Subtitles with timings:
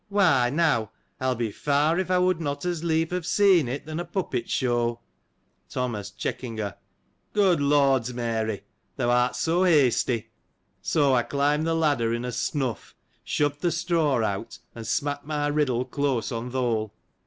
[0.09, 3.99] Why, now, I'll be far'' if I would not as lief have seen it than
[3.99, 4.99] a puppet show.
[5.69, 6.71] Thomas.— (Checking her.
[6.71, 6.75] J
[7.33, 8.63] Good Lord's— Mary!
[8.95, 10.31] Thou art so hasty.—
[10.81, 15.45] So, I climbed the ladder, in a snuff, shoved the straw out, and smacked my
[15.45, 16.95] riddle close on th' hole.